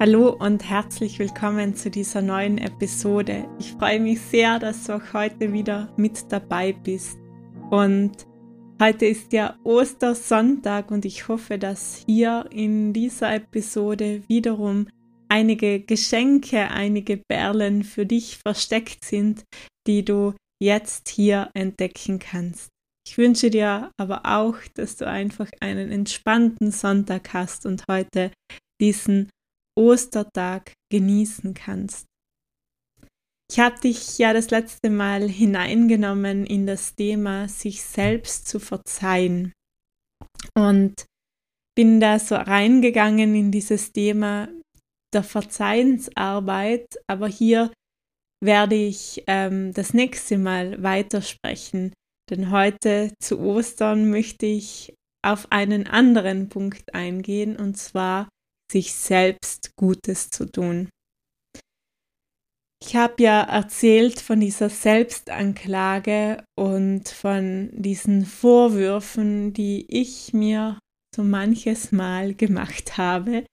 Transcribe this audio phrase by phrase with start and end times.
[0.00, 3.48] Hallo und herzlich willkommen zu dieser neuen Episode.
[3.58, 7.18] Ich freue mich sehr, dass du auch heute wieder mit dabei bist.
[7.70, 8.12] Und
[8.80, 14.86] heute ist ja Ostersonntag und ich hoffe, dass hier in dieser Episode wiederum
[15.28, 19.42] einige Geschenke, einige Perlen für dich versteckt sind,
[19.88, 20.32] die du
[20.62, 22.68] jetzt hier entdecken kannst.
[23.04, 28.30] Ich wünsche dir aber auch, dass du einfach einen entspannten Sonntag hast und heute
[28.80, 29.28] diesen
[29.78, 32.06] Ostertag genießen kannst.
[33.50, 39.52] Ich habe dich ja das letzte Mal hineingenommen in das Thema, sich selbst zu verzeihen.
[40.54, 41.06] Und
[41.76, 44.48] bin da so reingegangen in dieses Thema
[45.14, 47.72] der Verzeihensarbeit, aber hier
[48.44, 51.92] werde ich ähm, das nächste Mal weitersprechen,
[52.30, 58.28] denn heute zu Ostern möchte ich auf einen anderen Punkt eingehen, und zwar
[58.70, 60.88] sich selbst Gutes zu tun.
[62.80, 70.78] Ich habe ja erzählt von dieser Selbstanklage und von diesen Vorwürfen, die ich mir
[71.14, 73.44] so manches Mal gemacht habe,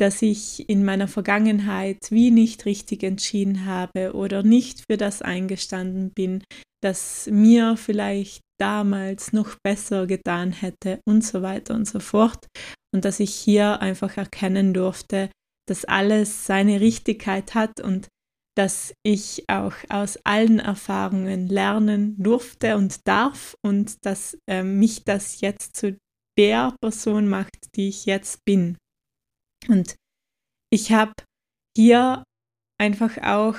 [0.00, 6.10] dass ich in meiner Vergangenheit wie nicht richtig entschieden habe oder nicht für das eingestanden
[6.10, 6.42] bin,
[6.82, 12.48] das mir vielleicht damals noch besser getan hätte und so weiter und so fort
[12.94, 15.30] und dass ich hier einfach erkennen durfte,
[15.68, 18.08] dass alles seine Richtigkeit hat und
[18.56, 25.40] dass ich auch aus allen Erfahrungen lernen durfte und darf und dass äh, mich das
[25.40, 25.96] jetzt zu
[26.38, 28.76] der Person macht, die ich jetzt bin.
[29.68, 29.96] Und
[30.70, 31.12] ich habe
[31.76, 32.24] hier
[32.78, 33.56] einfach auch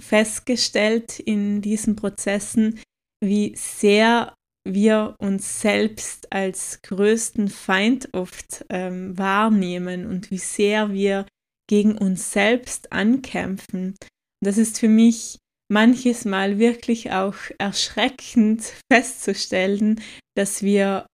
[0.00, 2.80] festgestellt in diesen Prozessen,
[3.22, 4.34] wie sehr
[4.74, 11.26] wir uns selbst als größten Feind oft ähm, wahrnehmen und wie sehr wir
[11.68, 13.96] gegen uns selbst ankämpfen.
[14.42, 15.38] Das ist für mich
[15.68, 20.00] manches Mal wirklich auch erschreckend festzustellen,
[20.36, 21.06] dass wir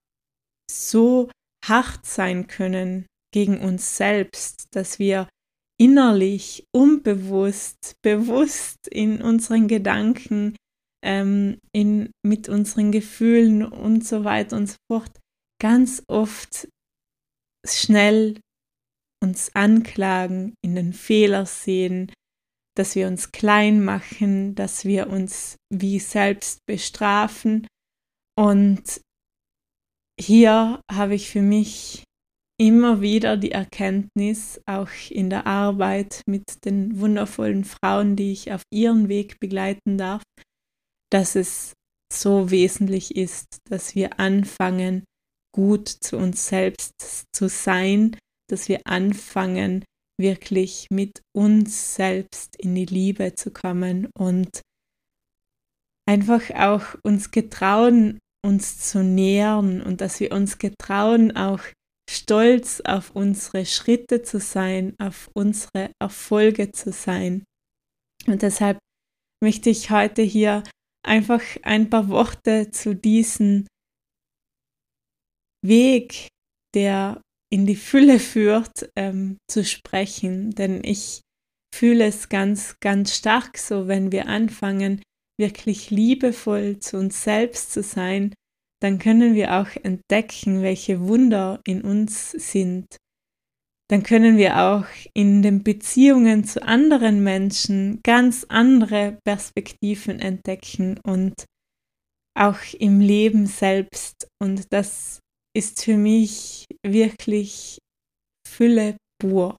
[0.70, 1.30] so
[1.64, 5.28] hart sein können gegen uns selbst, dass wir
[5.80, 10.54] innerlich, unbewusst, bewusst in unseren Gedanken
[11.04, 15.18] ähm, in, mit unseren Gefühlen und so weiter und so fort
[15.60, 16.68] ganz oft
[17.66, 18.40] schnell
[19.22, 22.12] uns anklagen, in den Fehler sehen,
[22.76, 27.66] dass wir uns klein machen, dass wir uns wie selbst bestrafen.
[28.36, 29.00] Und
[30.18, 32.02] hier habe ich für mich
[32.60, 38.62] immer wieder die Erkenntnis, auch in der Arbeit mit den wundervollen Frauen, die ich auf
[38.72, 40.22] ihren Weg begleiten darf,
[41.12, 41.74] dass es
[42.12, 45.04] so wesentlich ist, dass wir anfangen,
[45.54, 48.16] gut zu uns selbst zu sein,
[48.50, 49.84] dass wir anfangen,
[50.20, 54.60] wirklich mit uns selbst in die Liebe zu kommen und
[56.08, 61.60] einfach auch uns getrauen, uns zu nähern und dass wir uns getrauen, auch
[62.10, 67.44] stolz auf unsere Schritte zu sein, auf unsere Erfolge zu sein.
[68.26, 68.78] Und deshalb
[69.42, 70.62] möchte ich heute hier
[71.04, 73.66] einfach ein paar Worte zu diesem
[75.64, 76.28] Weg,
[76.74, 77.20] der
[77.52, 80.52] in die Fülle führt, ähm, zu sprechen.
[80.52, 81.20] Denn ich
[81.74, 85.02] fühle es ganz, ganz stark so, wenn wir anfangen,
[85.38, 88.34] wirklich liebevoll zu uns selbst zu sein,
[88.82, 92.86] dann können wir auch entdecken, welche Wunder in uns sind.
[93.92, 101.44] Dann können wir auch in den Beziehungen zu anderen Menschen ganz andere Perspektiven entdecken und
[102.34, 104.28] auch im Leben selbst.
[104.42, 105.20] Und das
[105.54, 107.80] ist für mich wirklich
[108.48, 109.58] Fülle pur.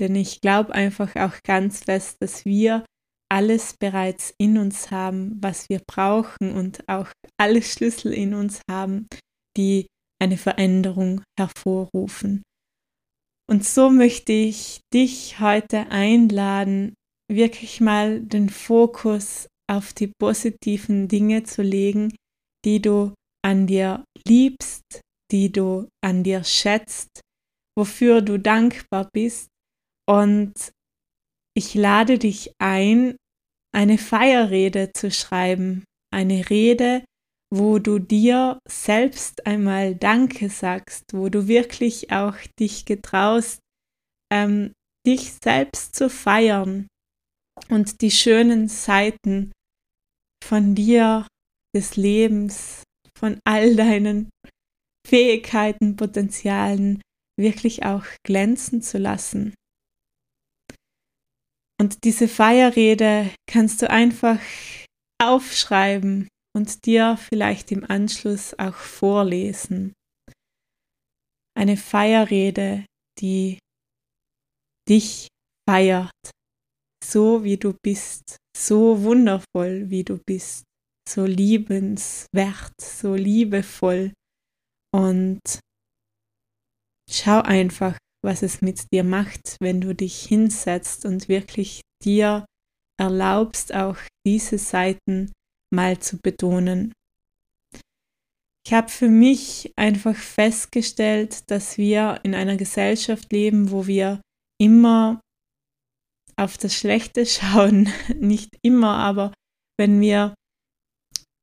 [0.00, 2.84] Denn ich glaube einfach auch ganz fest, dass wir
[3.30, 7.06] alles bereits in uns haben, was wir brauchen und auch
[7.40, 9.06] alle Schlüssel in uns haben,
[9.56, 9.86] die
[10.20, 12.42] eine Veränderung hervorrufen.
[13.52, 16.94] Und so möchte ich dich heute einladen,
[17.30, 22.16] wirklich mal den Fokus auf die positiven Dinge zu legen,
[22.64, 23.12] die du
[23.44, 27.20] an dir liebst, die du an dir schätzt,
[27.78, 29.48] wofür du dankbar bist.
[30.08, 30.54] Und
[31.54, 33.16] ich lade dich ein,
[33.76, 37.04] eine Feierrede zu schreiben, eine Rede,
[37.54, 43.60] wo du dir selbst einmal Danke sagst, wo du wirklich auch dich getraust,
[44.32, 44.72] ähm,
[45.06, 46.86] dich selbst zu feiern
[47.68, 49.52] und die schönen Seiten
[50.42, 51.26] von dir,
[51.74, 52.82] des Lebens,
[53.18, 54.30] von all deinen
[55.06, 57.00] Fähigkeiten, Potenzialen
[57.38, 59.54] wirklich auch glänzen zu lassen.
[61.80, 64.38] Und diese Feierrede kannst du einfach
[65.22, 69.92] aufschreiben und dir vielleicht im Anschluss auch vorlesen.
[71.56, 72.86] Eine Feierrede,
[73.20, 73.58] die
[74.88, 75.28] dich
[75.68, 76.10] feiert,
[77.04, 80.64] so wie du bist, so wundervoll wie du bist,
[81.08, 84.12] so liebenswert, so liebevoll
[84.94, 85.40] und
[87.10, 92.46] schau einfach, was es mit dir macht, wenn du dich hinsetzt und wirklich dir
[93.00, 95.32] erlaubst, auch diese Seiten
[95.72, 96.92] mal zu betonen.
[98.64, 104.20] Ich habe für mich einfach festgestellt, dass wir in einer Gesellschaft leben, wo wir
[104.60, 105.20] immer
[106.36, 107.88] auf das Schlechte schauen.
[108.14, 109.32] Nicht immer, aber
[109.78, 110.34] wenn wir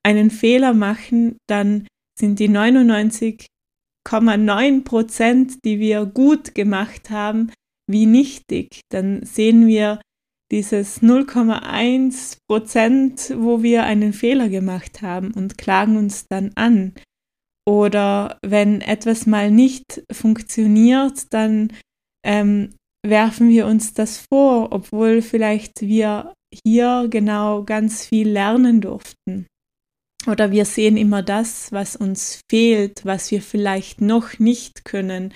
[0.06, 1.88] einen Fehler machen, dann
[2.18, 3.48] sind die 99
[4.08, 7.52] 0,9 Prozent, die wir gut gemacht haben,
[7.88, 8.82] wie nichtig.
[8.92, 10.02] Dann sehen wir
[10.52, 16.94] dieses 0,1 Prozent, wo wir einen Fehler gemacht haben und klagen uns dann an.
[17.68, 21.72] Oder wenn etwas mal nicht funktioniert, dann
[22.26, 22.74] ähm,
[23.06, 26.34] werfen wir uns das vor, obwohl vielleicht wir
[26.66, 29.46] hier genau ganz viel lernen durften.
[30.28, 35.34] Oder wir sehen immer das, was uns fehlt, was wir vielleicht noch nicht können,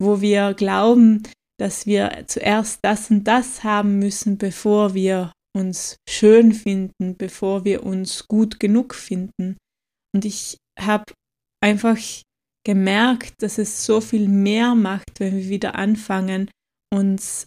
[0.00, 1.22] wo wir glauben,
[1.58, 7.84] dass wir zuerst das und das haben müssen, bevor wir uns schön finden, bevor wir
[7.84, 9.56] uns gut genug finden.
[10.14, 11.04] Und ich habe
[11.62, 11.98] einfach
[12.66, 16.50] gemerkt, dass es so viel mehr macht, wenn wir wieder anfangen,
[16.92, 17.46] uns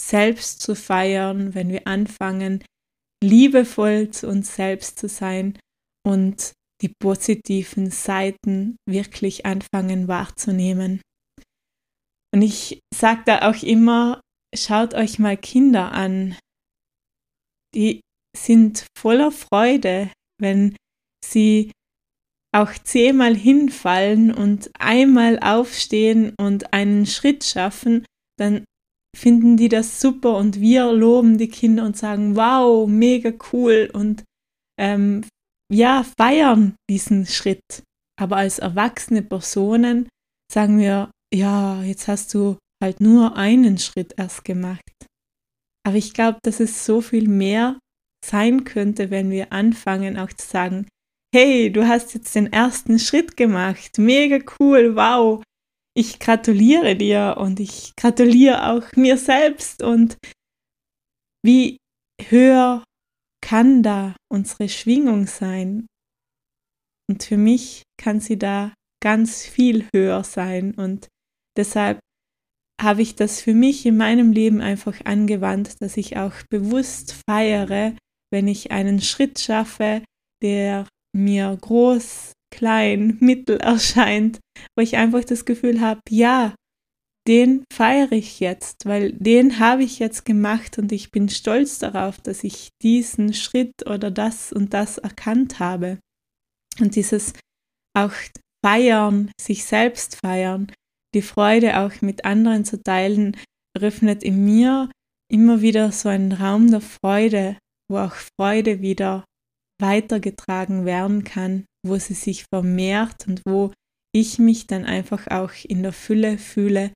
[0.00, 2.64] selbst zu feiern, wenn wir anfangen,
[3.22, 5.58] liebevoll zu uns selbst zu sein
[6.06, 6.52] und
[6.82, 11.00] die positiven Seiten wirklich anfangen wahrzunehmen.
[12.34, 14.20] Und ich sage da auch immer,
[14.54, 16.36] schaut euch mal Kinder an.
[17.74, 18.00] Die
[18.36, 20.76] sind voller Freude, wenn
[21.24, 21.72] sie
[22.54, 28.04] auch zehnmal hinfallen und einmal aufstehen und einen Schritt schaffen,
[28.38, 28.64] dann
[29.16, 34.24] finden die das super und wir loben die Kinder und sagen, wow, mega cool und
[34.78, 35.24] ähm,
[35.70, 37.82] ja, feiern diesen Schritt.
[38.20, 40.08] Aber als erwachsene Personen
[40.50, 44.82] sagen wir, ja, jetzt hast du halt nur einen Schritt erst gemacht.
[45.86, 47.78] Aber ich glaube, dass es so viel mehr
[48.24, 50.86] sein könnte, wenn wir anfangen auch zu sagen,
[51.34, 55.42] hey, du hast jetzt den ersten Schritt gemacht, mega cool, wow,
[55.96, 60.16] ich gratuliere dir und ich gratuliere auch mir selbst und
[61.44, 61.78] wie
[62.28, 62.84] höher
[63.42, 65.86] kann da unsere Schwingung sein.
[67.10, 68.72] Und für mich kann sie da
[69.02, 70.74] ganz viel höher sein.
[70.74, 71.08] Und
[71.56, 72.00] deshalb
[72.80, 77.94] habe ich das für mich in meinem Leben einfach angewandt, dass ich auch bewusst feiere,
[78.32, 80.02] wenn ich einen Schritt schaffe,
[80.42, 84.40] der mir groß, klein, mittel erscheint,
[84.76, 86.54] wo ich einfach das Gefühl habe, ja,
[87.28, 92.18] den feiere ich jetzt, weil den habe ich jetzt gemacht und ich bin stolz darauf,
[92.18, 96.00] dass ich diesen Schritt oder das und das erkannt habe.
[96.80, 97.32] Und dieses
[97.96, 98.12] auch
[98.64, 100.72] feiern, sich selbst feiern,
[101.14, 103.36] die Freude auch mit anderen zu teilen,
[103.78, 104.90] öffnet in mir
[105.30, 107.58] immer wieder so einen Raum der Freude,
[107.90, 109.24] wo auch Freude wieder
[109.80, 113.72] weitergetragen werden kann, wo sie sich vermehrt und wo
[114.14, 116.92] ich mich dann einfach auch in der Fülle fühle,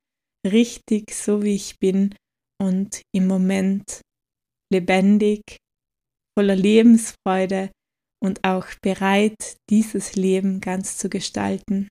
[0.46, 2.14] richtig so wie ich bin
[2.62, 4.02] und im Moment
[4.72, 5.40] lebendig,
[6.38, 7.70] voller Lebensfreude
[8.22, 11.88] und auch bereit, dieses Leben ganz zu gestalten.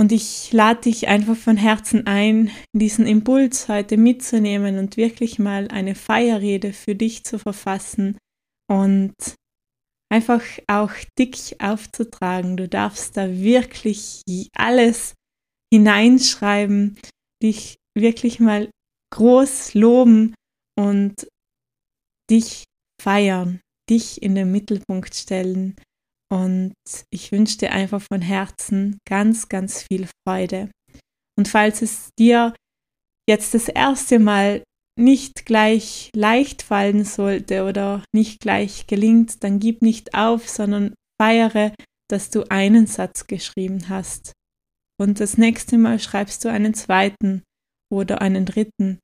[0.00, 5.68] Und ich lade dich einfach von Herzen ein, diesen Impuls heute mitzunehmen und wirklich mal
[5.68, 8.16] eine Feierrede für dich zu verfassen
[8.70, 9.14] und
[10.08, 12.56] einfach auch dick aufzutragen.
[12.56, 14.22] Du darfst da wirklich
[14.54, 15.14] alles
[15.74, 16.96] hineinschreiben,
[17.42, 18.70] dich wirklich mal
[19.12, 20.34] groß loben
[20.78, 21.26] und
[22.30, 22.64] dich
[23.02, 25.74] feiern, dich in den Mittelpunkt stellen
[26.30, 26.74] und
[27.10, 30.70] ich wünsche dir einfach von Herzen ganz, ganz viel Freude.
[31.38, 32.54] Und falls es dir
[33.28, 34.62] jetzt das erste Mal
[34.98, 41.72] nicht gleich leicht fallen sollte oder nicht gleich gelingt, dann gib nicht auf, sondern feiere,
[42.10, 44.32] dass du einen Satz geschrieben hast.
[45.00, 47.42] Und das nächste Mal schreibst du einen zweiten
[47.92, 48.98] oder einen dritten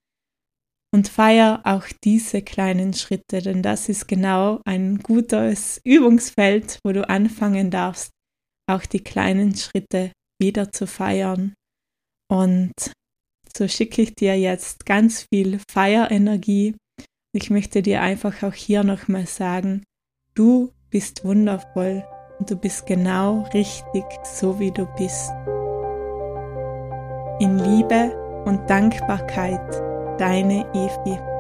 [0.95, 7.09] und feier auch diese kleinen Schritte, denn das ist genau ein gutes Übungsfeld, wo du
[7.09, 8.13] anfangen darfst,
[8.71, 11.53] auch die kleinen Schritte wieder zu feiern.
[12.31, 12.93] Und
[13.57, 16.77] so schicke ich dir jetzt ganz viel Feierenergie.
[17.35, 19.83] Ich möchte dir einfach auch hier nochmal sagen,
[20.37, 22.05] du bist wundervoll
[22.39, 25.33] und du bist genau richtig so, wie du bist.
[27.41, 31.34] In Liebe und Dankbarkeit deine Evi.